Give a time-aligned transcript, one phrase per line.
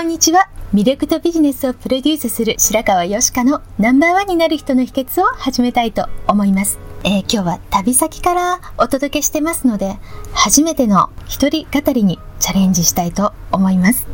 [0.00, 0.48] こんにちは。
[0.72, 6.78] 魅力とビジネスをプロデュースする白川よしかのナンバーワンになる人の秘訣を始めたいと思います。
[7.04, 9.98] えー、今日は旅先からお届けしてますので、
[10.32, 14.06] 初めての一人語りにチャレンジしたいと思います。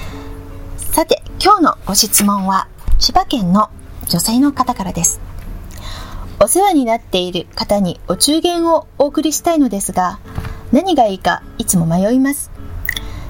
[0.76, 2.66] さて、今日のご質問は、
[2.98, 3.70] 千葉県の
[4.08, 5.20] 女性の方からです。
[6.40, 10.18] お世話になっている方にお中元をお送りしたいのですが、
[10.72, 12.55] 何がいいかいつも迷います。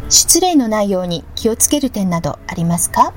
[0.08, 3.12] 失礼のないように気をつける点などありますか？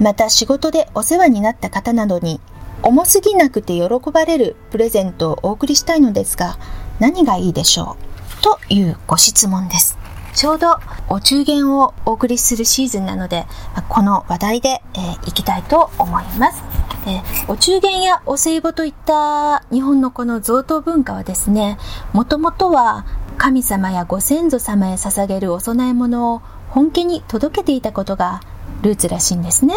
[0.00, 2.40] また仕事でお世話になった方などに
[2.82, 6.58] 重すぎなくて喜ばれるプレゼントをお送りしたいのですが
[7.00, 7.96] 何がいいでしょ
[8.40, 8.42] う？
[8.42, 9.98] というご質問です。
[10.34, 10.76] ちょうど
[11.08, 13.46] お中元をお送りするシーズンなので、
[13.88, 16.62] この話題で、えー、いきたいと思います。
[17.08, 21.76] え、お中元やお歳暮といった日本のこの贈答文化はですね、
[22.12, 23.04] もともとは
[23.38, 28.40] 神様やご先祖様へ捧げるお供え物を本家に届けていたことが
[28.82, 29.76] ルーツらしいんですね。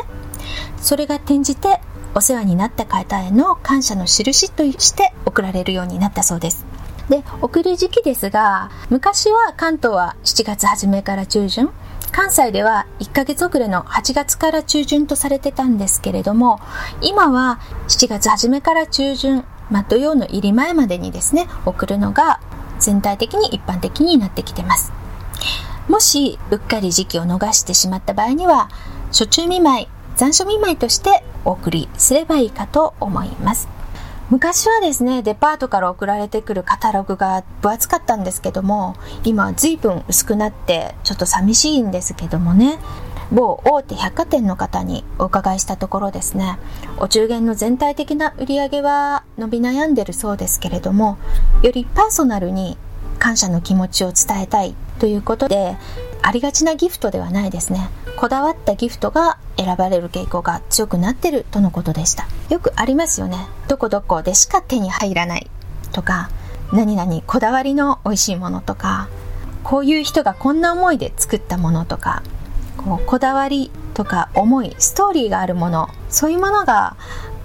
[0.77, 1.79] それが転じて
[2.15, 6.65] お世話になった方への感謝の印として贈られるようになったそうです。
[7.07, 11.69] で、送る時期ですが、昔は関東は7月初めから中旬、
[12.11, 16.59] 関西では1ヶ月遅れの8月から中旬とされてたんですけれども、
[17.01, 22.39] 今は7月初めから中旬、まあ、土曜の入り前までにですね、送るのが
[22.81, 24.91] 全体的に一般的になってきてます。
[25.87, 28.69] もし、うっかり時期を逃してしまった場合には、
[29.07, 33.67] 初中見舞い、残暑見舞いとしてお送りすればいいかと思います。
[34.29, 42.79] 昔はですね、デパートから送られてくるカタログが分厚かったんですけども、今は随分薄くなってちょっと寂しいんですけどもね、
[43.31, 46.59] 某大手百貨店の方にお伺いしたところですね、
[46.97, 51.17] お中元の全体的な売り上げは伸び悩んでるそうですけれども、
[51.63, 52.77] よりパーソナルに
[53.19, 55.77] 感謝の気持ちを伝えたいということで、
[56.21, 57.89] ありがちなギフトではないですね。
[58.17, 62.27] こだわったギフトが選ばれる傾向が強くなってるとのことでした。
[62.49, 63.47] よくありますよね。
[63.67, 65.49] どこどこでしか手に入らない
[65.93, 66.29] とか、
[66.73, 69.07] 何々こだわりの美味しいものとか、
[69.63, 72.23] こういう人がこんな思いで作ったものとか、
[72.77, 76.95] こうこだわりとか思いストーリーがあるものそういうものが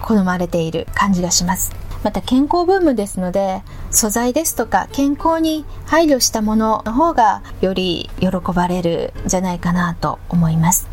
[0.01, 1.73] 好まれている感じがします。
[2.05, 10.87] また健康ブームですので素材ですとか健康に配慮したものの方がより喜ばれるんじゃないかなと思います。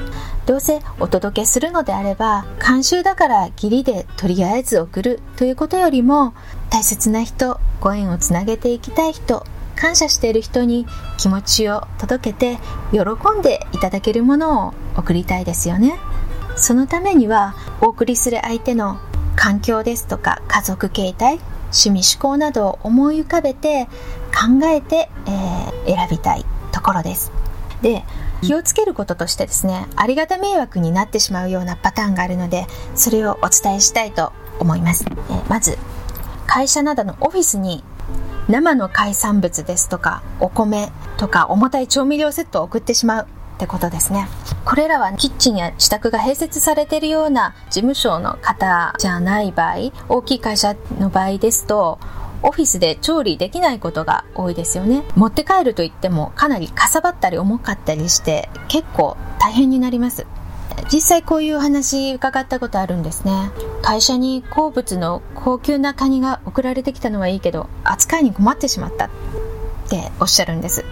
[0.48, 6.34] どうせお届けするのであれば慣習だから義理でとりあえず送るということよりも
[6.72, 9.46] 大切な人ご縁をつなげていきたい人
[9.84, 12.58] 感謝している人に気持ちを届けて
[12.94, 16.00] 喜んでいただけるものを送りたいですよね。
[16.56, 18.98] そのためにはお送りする相手の
[19.36, 21.38] 環境ですとか家族形態
[21.76, 23.88] 趣味思考などを思い浮かべて
[24.32, 27.34] 考えて、えー、選びたいところです。
[27.82, 28.06] で
[28.42, 35.78] 気をつけることとしてですねありがた迷惑になってしまうようなパターンがあるのでそれをお伝えしたいと思います、えー、まず
[36.48, 37.84] 会社などのオフィスに
[38.50, 44.28] 生の海産物ですとかお米とか重たい調味料セットを送ってしまうってことですね。
[44.66, 52.00] これらはキッチンや自宅が併設されているような事務所の方じゃない場合大きい会社の場合ですと
[52.42, 55.04] オフィスで調理できないことが多いですよね。
[55.16, 60.28] 持って帰るといってもかなりかさばったり重かったりして結構大変になります。
[60.92, 63.52] 実際こういう話伺ったことあるんですね。
[63.82, 69.10] 会社に好物の高級なカニが送られてきたのはいいけど扱いに困ってしまったっ
[69.90, 70.86] ておっしゃるんです。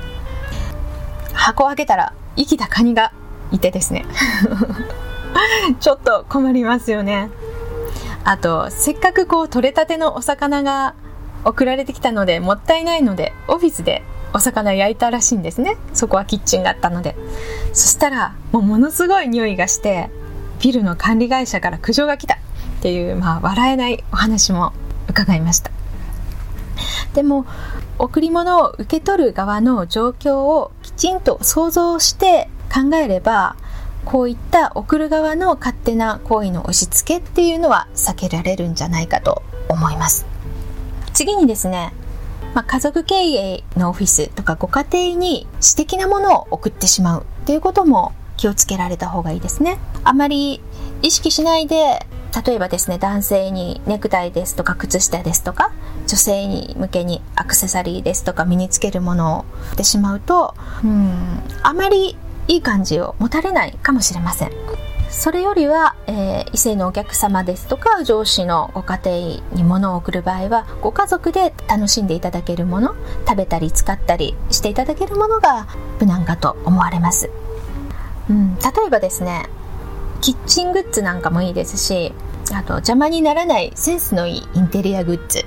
[1.34, 3.14] 箱を開けたら生きたカニが
[3.52, 4.06] いてですね。
[5.80, 7.30] ちょっと困りますよね。
[8.24, 10.94] あとせっかくこう取れたてのお魚が
[11.44, 15.78] 送られてきたのでもったいないのでオフィスでお魚焼いたらしいんですね。
[15.94, 17.16] そこはキッチンがあったので。
[17.74, 20.10] そしたらもうものすごい匂いがして
[20.62, 22.38] ビルの管理会社から苦情が来た。
[22.82, 24.74] っていう、まあ、笑えないお話も
[25.08, 25.70] 伺いました。
[27.14, 27.46] でも
[28.00, 33.56] 贈り物を受け取る側の状況をきちんと想像して考えれば
[34.06, 40.26] こういった送る側の勝手な行為の押し付けっていうのは避けられるんじゃないかと思います。
[41.14, 41.94] 次にですね、
[42.54, 49.78] まあ、家族経営のオフィスとかご家庭に私的なものを送ってしまうっていうことも気をつけられた方がいいですね。
[50.04, 50.62] あまり
[51.02, 52.06] 意識しないで
[52.46, 55.72] 例えばですね男性にネクタイですとか靴下ですとか
[56.08, 64.52] 女性に向けにアクセサリーですとか身につけるものをってしまうとうんあまりいい感じを持たれないかもしれません。
[65.12, 72.96] それよりは、えー、異性のお客様ですとか上司のご家庭に物を送る場合はご家族で楽しんでいただけるもの
[73.28, 75.68] 食べたり使ったりしていただけるものが
[76.00, 77.30] 無難かと思われます、
[78.30, 79.48] うん、例えばですね
[80.22, 82.14] キッチングッズなんかもいいですし
[82.54, 85.46] あと邪魔にならないセンスのいいインテリアグッズ、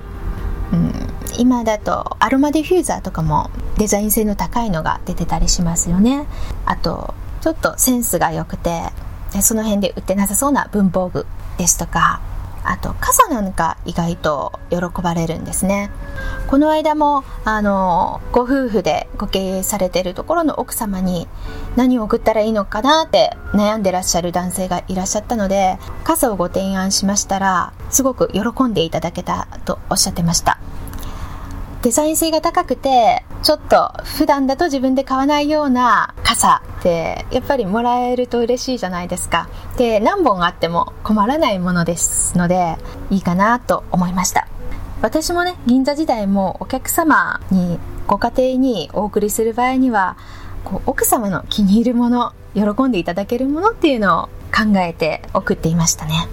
[0.72, 0.92] うん、
[1.38, 6.26] 今だとアロマディフューザーとかもデザイン性の高いのが出てたりしますよね
[6.66, 8.82] あとちょっとセンスが良くて
[9.42, 11.26] その辺で売ってなさそうな文房具
[11.58, 12.20] ですとか
[12.64, 15.90] あと傘なんか意外と喜ばれるんですね。
[16.46, 21.28] この間もあのご夫婦でご経営されてるところの奥様に
[21.76, 30.58] 何を送ったらいいのかなって悩んでらっしゃる男性がいらっしゃったので傘をご提案しましたらすごく喜んでいただけたとおっしゃってました。
[31.82, 39.50] デザイン性が高くてちょっと普段だと自分で買わないような傘ってやっぱりもらえると嬉しいじゃないですか。
[39.76, 42.76] で何本あっても困らないものですので
[43.10, 44.48] いいかなと思いました。
[45.02, 50.16] 私もね銀座時代もお客様にご家庭にお送りする場合には
[50.64, 54.26] こう奥様の気に入るもの喜んでいただけるものっていうのを
[54.56, 56.28] 考えて送っていましたね。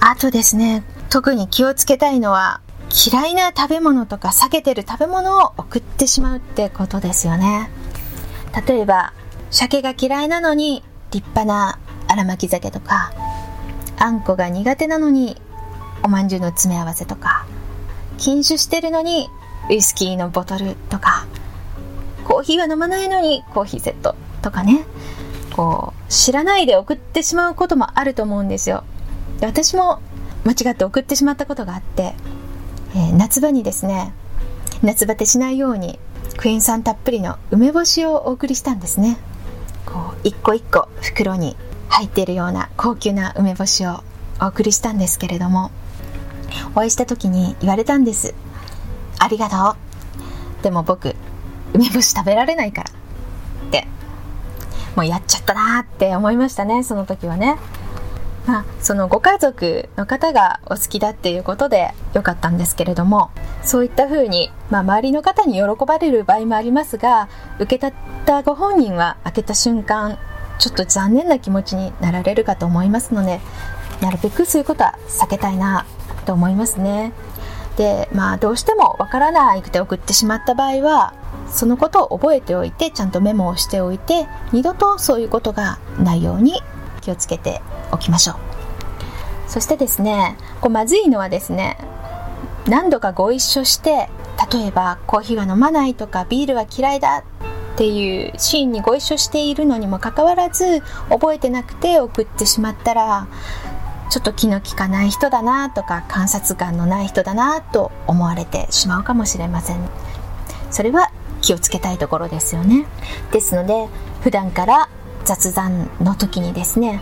[0.00, 2.62] あとですね特に気をつけたいのは
[2.94, 7.68] 嫌いな食べ物とか避けてる食べ物を送ってしまうってことですよね。
[8.66, 9.12] 例えば
[9.50, 13.12] 鮭が嫌いなのに立派な荒巻き鮭とか
[13.98, 15.40] あんこが苦手なのに
[16.04, 17.46] おまんじゅうの詰め合わせとか
[18.16, 19.28] 禁酒してるのに
[19.68, 21.26] ウイスキーのボトルとか
[22.24, 24.84] コーヒーは飲まないのにコーヒーセットとかね。
[25.54, 28.84] こう知らないで送ってしまうこともあると思うんですよ。
[29.40, 30.00] で私も
[30.44, 32.14] 間違って送ってしまったことがあって
[32.94, 34.12] え、夏場にですね
[34.82, 35.98] 夏バテしないように
[36.36, 39.16] クエン酸たっぷりの梅干しをお送りしたんですね。
[39.86, 41.56] こう一個一個袋に
[41.88, 44.02] 入っているような高級な梅干しを
[44.40, 45.70] お送りしたんですけれども
[46.74, 48.34] お会いした時に言われたんです。
[49.18, 49.76] ありがと
[50.60, 50.62] う。
[50.62, 51.14] でも僕
[51.72, 53.86] 梅干し食べられないからって
[54.96, 57.56] もうやっちゃったなって思いましたねその時はね。
[58.46, 63.30] まあ、そのご家族の方がお好きだっていうことでよかったんですけれども
[63.62, 70.18] そういった風に、まあ、周りの方に喜ばれる場合もありますが受け取ったご本人は開けた瞬間
[70.58, 73.40] ちょっと残念な気持ちになられるかと思いますので
[74.00, 75.86] なるべくそういうことは避けたいな
[76.26, 77.12] と思いますね。
[77.76, 81.12] でまあどうしてもわからないくて送ってしまった場合は
[81.48, 86.62] そのことを覚えておいてちゃんとメモをしておいて二度とそういうことがないように
[87.04, 87.60] 気をつけて
[87.92, 88.36] おきましょう。
[89.46, 91.76] そしてですねこうまずいのはですね
[92.66, 94.08] 何度かご一緒して
[94.52, 100.80] 例えばコーヒーは飲まないとかビールは嫌いだっていうシーンにご一緒しているのにもかかわらず
[101.10, 103.26] 覚えてなくて送ってしまったら
[104.10, 109.78] ちょっと気の利かない人だなとか観察眼のない人だなと思われてしまうかもしれません。
[110.70, 111.10] それは
[111.42, 112.86] 気をつけたいところですよね。
[113.32, 113.88] ですので
[114.22, 114.88] 普段から
[115.24, 117.00] 雑談の時にですね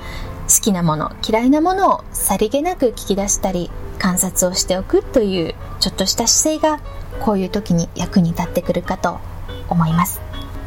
[0.49, 6.81] 好きなもの嫌いなものをさりげなく聞き出したり観察をしておくというちょっとした姿勢が
[7.21, 9.21] こういう時に役に立ってくるかと
[9.69, 10.21] 思います。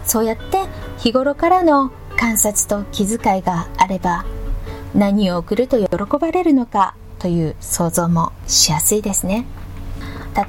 [0.05, 0.65] そうやって
[0.97, 4.25] 日頃からの観察と気遣いがあれば
[4.93, 9.45] 何を送ると喜ばれるのかという想像もしやすいですね。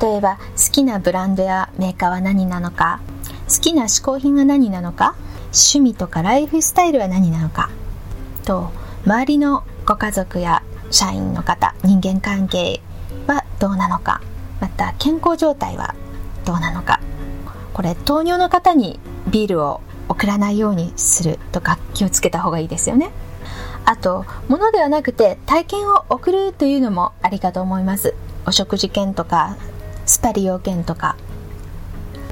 [0.01, 3.01] 例えば好きなブランドやメーカーは何なのか
[3.49, 5.15] 好きな嗜好品は何なのか
[5.57, 7.71] 趣味とかライフスタイルは何なのか？
[8.45, 8.71] と
[9.07, 12.83] 周りのご家族や社員の方人間関係
[13.27, 14.21] はどうなのか？
[14.61, 15.95] また健康状態は
[16.45, 17.01] どうなのか？
[17.73, 23.11] これ糖尿の方にビールを送らないようにするとか気をつけた方がいいですよね。
[23.87, 28.15] あと物ではなくて体験を送るというのもありかと思います。
[28.47, 29.57] お食事券とか
[30.05, 31.17] スパリ要件とか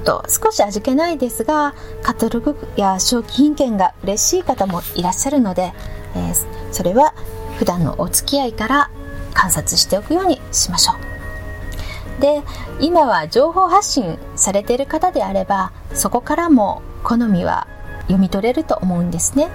[0.04, 5.72] と少し味気ないですがカタログや賞金券が嬉しい方もいらっしゃるので、
[6.14, 6.34] えー、
[6.72, 7.14] それは
[7.58, 8.90] 普段のお付き合いから
[9.32, 12.20] 観察しておくようにしましょう。
[12.20, 12.42] で
[12.80, 17.66] 今は情報発信されている方であればそこからも好みは
[18.02, 19.48] 読み取れると思うんですね。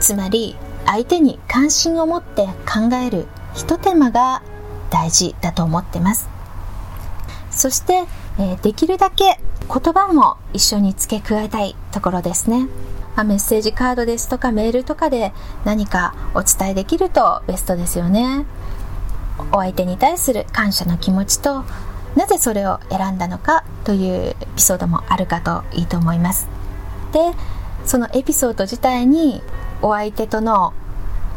[0.00, 4.42] つまり相手に関心を持って考えるひと手間が
[4.90, 6.28] 大事だと思ってます。
[7.50, 8.04] そして、
[8.38, 9.38] えー、できるだけ
[9.68, 12.68] 言葉も一緒に付け加えたいところですね。
[13.16, 15.32] まあ、メッセージカードですとかメールとかで
[15.64, 18.44] 何かお伝えできるとベストですよね。
[19.52, 21.64] お相手に対する感謝の気持ちと
[22.16, 26.48] なぜそれを選んだのかというエピソードもあるかといいと思います。
[27.12, 27.20] で
[27.84, 29.42] そのエピソード自体に
[29.82, 30.72] お相手との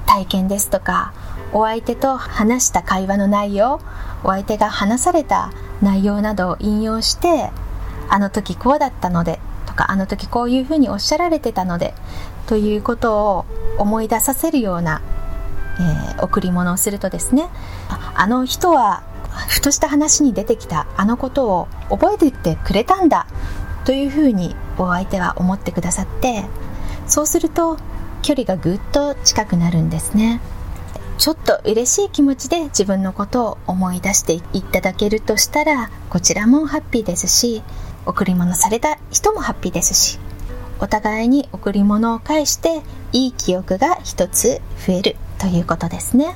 [0.06, 1.14] 体験ですとか
[1.54, 3.82] お相手と話した会話の内容
[4.24, 5.52] お相手が話された
[5.82, 7.52] 内容などを引用して
[8.10, 11.94] あの時こうだったのでとかあの時こういうふうにおっしゃられてたので
[12.48, 13.46] ということを
[13.78, 15.02] 思い出させるような、
[16.16, 17.50] えー、贈り物をするとですね
[18.16, 19.04] あの人は
[19.50, 23.28] ふとした話に出てきたあのことを覚えてってくれたんだ
[23.86, 26.46] というふうにお相手は思ってくださって
[27.06, 27.78] そうすると
[28.22, 30.42] 距離がぐっと近くなるんですね。
[31.18, 37.64] ちょっと嬉しい気持ちで自分のことを思い出していただけるとしたらこちらもハッピーですし
[38.06, 40.20] 贈り物された人もハッピーですし
[40.80, 42.82] お互いに贈り物を返して
[43.12, 46.36] いい記憶が一つ増えるということですね。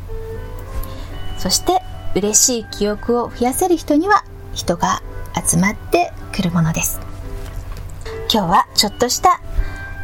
[1.37, 1.81] そして
[2.15, 4.23] 嬉しい記憶を増やせる人には
[4.53, 5.01] 人が
[5.47, 6.99] 集まってくるものです。
[8.33, 9.41] 今日はちょっとした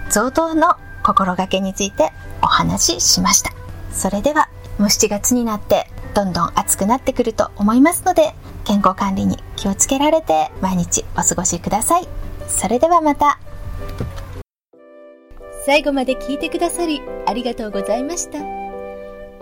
[0.09, 3.51] 贈答の心がけについてお話ししました。
[3.91, 12.07] それではもう7月になってどんどん暑くなってくると思いますので健康管理に気をつけられて毎日お過ごしください。
[12.47, 13.39] それではまた。
[15.65, 18.39] 最後まで聞いてくださりありがとうございました。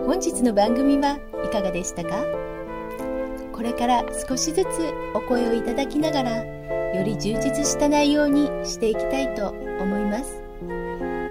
[0.04, 2.24] 本日の番組はいかがでしたか？
[3.52, 4.66] これから少しずつ
[5.14, 9.48] お声をいただきながらより充実した内容にしていきたいと
[9.80, 10.42] 思います。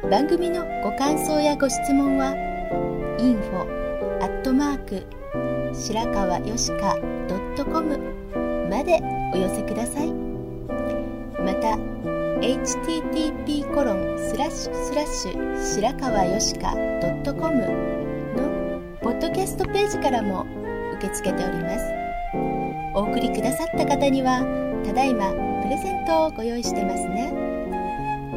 [0.09, 2.33] 番組のご感想やご質問は
[3.19, 3.84] info
[4.21, 5.05] アットマーク
[5.73, 6.95] 白川よしか
[7.57, 7.97] .com
[8.69, 9.01] まで
[9.33, 10.11] お寄せください。
[11.41, 11.77] また
[12.41, 17.55] http コロンスラッシュスラッシュ白川よしか .com
[18.35, 20.45] のポッドキャストページからも
[20.97, 21.85] 受け付けております。
[22.93, 24.41] お送りくださった方には
[24.85, 25.31] ただいま
[25.63, 27.33] プレゼントをご用意してますね。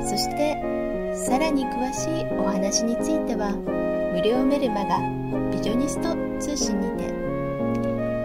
[0.00, 0.56] そして
[1.14, 3.52] さらに詳しいお話については
[4.12, 5.17] 無料メルマガ
[5.58, 7.08] ビジョニスト通信にて。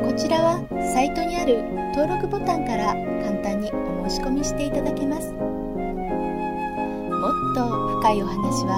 [0.06, 0.62] こちらは
[0.94, 1.63] サイトにある
[1.96, 2.94] 登録ボタンから
[3.25, 5.34] 簡単にお申し込みしていただけます。
[5.34, 5.42] もっ
[7.56, 7.66] と
[8.02, 8.38] 深いお話
[8.70, 8.78] は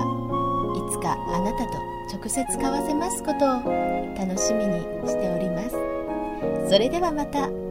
[0.73, 1.73] いつかあなたと
[2.15, 3.59] 直接交わせますことを
[4.15, 5.75] 楽しみにしております。
[6.69, 7.64] それではまた。